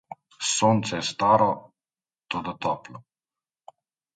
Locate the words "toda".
2.35-2.57